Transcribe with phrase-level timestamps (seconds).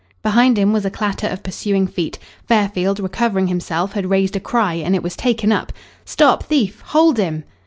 [0.23, 2.17] Behind him was a clatter of pursuing feet.
[2.47, 5.71] Fairfield, recovering himself, had raised a cry and it was taken up.
[6.05, 6.81] "Stop thief!
[6.87, 7.43] Hold him!"